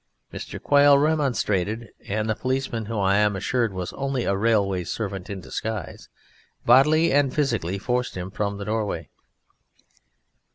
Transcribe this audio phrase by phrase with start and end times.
[0.33, 0.59] Mr.
[0.59, 5.41] Quail remonstrated, and the policeman who, I am assured, was only a railway servant in
[5.41, 6.09] disguise
[6.65, 9.11] bodily and physically forced him from the doorway.